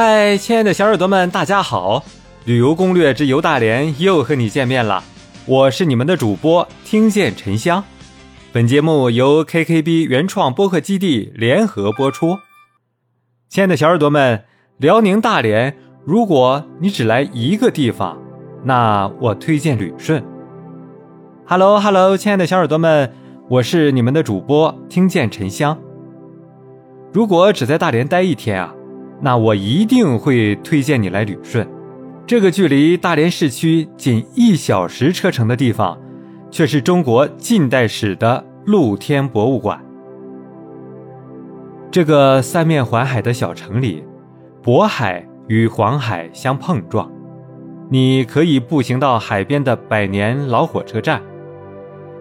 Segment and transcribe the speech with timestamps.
[0.00, 2.04] 嗨，亲爱的小耳朵们，大家好！
[2.44, 5.02] 旅游攻略之游大连又和你见面了，
[5.44, 7.82] 我是你们的主播听见沉香。
[8.52, 12.38] 本节目由 KKB 原创播客基地联合播出。
[13.48, 14.44] 亲爱的小耳朵们，
[14.76, 18.16] 辽宁大连，如果你只来一个地方，
[18.62, 20.24] 那我推荐旅顺。
[21.44, 23.12] Hello Hello，亲爱的小耳朵们，
[23.48, 25.76] 我是你们的主播听见沉香。
[27.12, 28.72] 如果只在大连待一天啊，
[29.20, 31.68] 那我一定会推荐你来旅顺。
[32.26, 35.98] 这个距离大连市区仅一小时车程的地方，
[36.50, 39.82] 却是中国近代史的露天博物馆。
[41.90, 44.04] 这个三面环海的小城里，
[44.62, 47.10] 渤海与黄海相碰撞，
[47.90, 51.22] 你可以步行到海边的百年老火车站，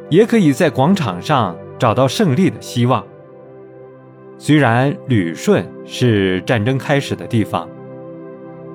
[0.10, 3.06] 也可以在广场上找到胜利的希望。
[4.38, 7.68] 虽然旅顺是战争开始的地方，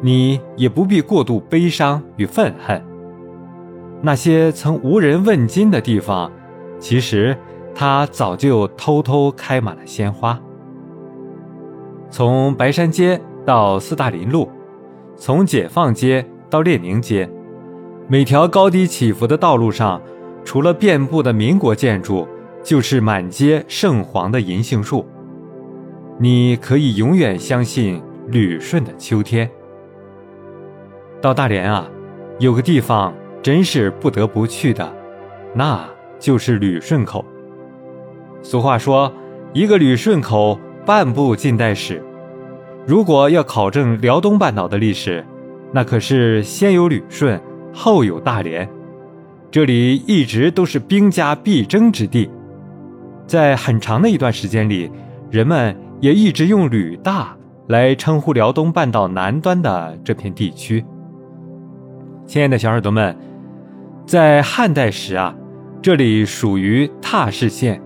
[0.01, 2.83] 你也不必过度悲伤与愤恨。
[4.01, 6.31] 那些曾无人问津的地方，
[6.81, 7.37] 其实
[7.73, 10.39] 它早就偷偷开满了鲜花。
[12.11, 14.51] 从白山街到斯大林路，
[15.17, 17.31] 从解放街到列宁街，
[18.09, 20.03] 每条高低起伏的道路上，
[20.45, 22.27] 除了遍布的民国建筑，
[22.65, 25.07] 就是满街圣黄的银杏树。
[26.23, 29.51] 你可以永远相信旅顺的秋天。
[31.21, 31.91] 到大连啊，
[32.39, 34.89] 有个地方真是不得不去的，
[35.53, 35.85] 那
[36.21, 37.25] 就是旅顺口。
[38.41, 39.13] 俗话说，
[39.53, 40.57] 一个旅顺口，
[40.87, 42.01] 半部近代史。
[42.87, 45.27] 如果要考证辽东半岛的历史，
[45.73, 47.41] 那可是先有旅顺，
[47.75, 48.69] 后有大连。
[49.51, 52.31] 这里一直都是兵家必争之地，
[53.27, 54.89] 在很长的一段时间里，
[55.29, 55.77] 人们。
[56.03, 57.37] 也一直用“旅大”
[57.71, 60.85] 来称呼辽东半岛南端的这片地区。
[62.27, 63.17] 亲爱的小耳朵们，
[64.05, 65.33] 在汉代时啊，
[65.81, 67.81] 这里属于踏氏县；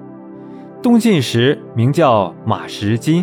[0.83, 3.23] 东晋时名叫马石津；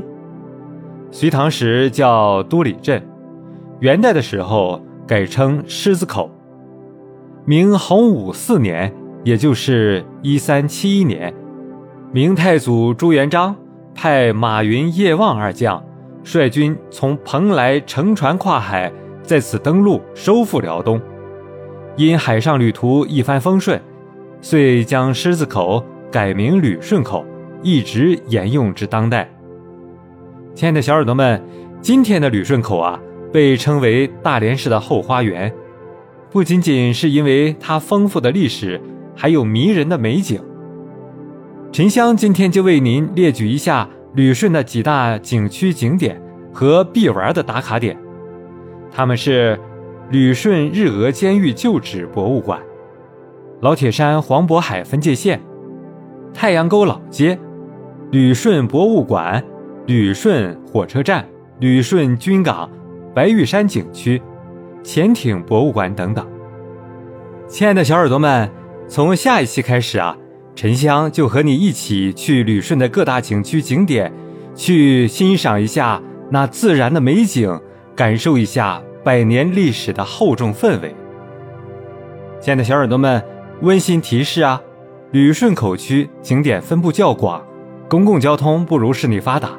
[1.09, 3.01] 隋唐时叫都里镇；
[3.79, 6.29] 元代的时候改称狮子口；
[7.45, 11.33] 明洪武四年，也就是一三七一年，
[12.11, 13.55] 明太祖朱元璋。
[13.93, 15.83] 派马云、叶望二将
[16.23, 21.01] 率军从蓬莱乘船跨海，在此登陆，收复辽东。
[21.95, 23.79] 因海上旅途一帆风顺，
[24.41, 27.25] 遂将狮子口改名旅顺口，
[27.61, 29.29] 一直沿用至当代。
[30.55, 31.41] 亲爱的小耳朵们，
[31.81, 32.99] 今天的旅顺口啊，
[33.31, 35.53] 被称为大连市的后花园，
[36.31, 38.81] 不仅仅是因为它丰富的历史，
[39.15, 40.41] 还有迷人的美景。
[41.73, 46.21] 沉香今天就为您列举一下旅顺的几大景区景点
[46.53, 47.97] 和必玩的打卡点，
[48.91, 49.59] 他们是
[50.11, 52.61] 旅顺日俄监狱旧址博物馆、
[53.59, 55.41] 老铁山黄渤海分界线、
[56.31, 57.39] 太阳沟老街、
[58.11, 59.43] 旅顺博物馆、
[59.87, 61.27] 旅顺火车站、
[61.59, 62.69] 旅顺军港、
[63.15, 64.21] 白玉山景区、
[64.83, 66.23] 潜艇博物馆等等。
[67.47, 68.47] 亲爱的小耳朵们，
[68.87, 70.15] 从下一期开始啊。
[70.55, 74.13] 沉香就和你一起去旅顺的各大景区景点，
[74.53, 75.99] 去欣赏一下
[76.29, 77.59] 那自然的美景，
[77.95, 80.95] 感受一下百年历史的厚重氛围。
[82.39, 83.23] 亲爱的小耳朵们，
[83.61, 84.61] 温馨提示啊，
[85.11, 87.41] 旅顺口区景点分布较广，
[87.89, 89.49] 公共交通不如市内发达，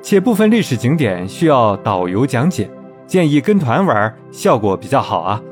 [0.00, 2.70] 且部分历史景点需要导游讲解，
[3.06, 5.42] 建议跟团玩，效果比较好啊。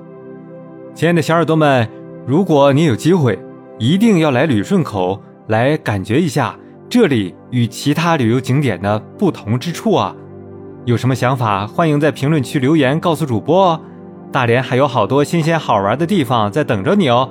[0.95, 1.87] 亲爱的小耳朵们，
[2.27, 3.39] 如果你有机会。
[3.79, 6.57] 一定要来旅顺口来感觉一下
[6.89, 10.15] 这里与其他旅游景点的不同之处啊！
[10.85, 13.81] 有什么想法，欢迎在评论区留言告诉主播哦。
[14.31, 17.31] 大连还有好多新鲜好玩的地方在等着你哦，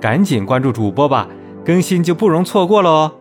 [0.00, 1.28] 赶紧关注主播吧，
[1.64, 3.12] 更新就不容错过了哦。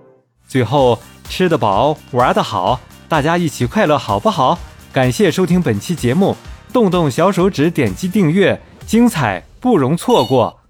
[0.48, 4.58] 最后，吃得饱，玩得好，大家一起快乐好不好？
[4.92, 6.36] 感谢收听本期节目，
[6.72, 10.63] 动动小手指点击订阅，精彩不容错过。